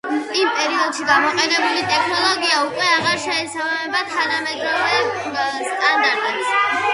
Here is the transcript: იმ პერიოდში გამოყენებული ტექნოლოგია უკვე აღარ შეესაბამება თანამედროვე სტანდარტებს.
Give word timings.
იმ 0.43 0.47
პერიოდში 0.59 1.03
გამოყენებული 1.09 1.83
ტექნოლოგია 1.91 2.63
უკვე 2.69 2.87
აღარ 2.93 3.21
შეესაბამება 3.27 4.03
თანამედროვე 4.15 5.05
სტანდარტებს. 5.69 6.53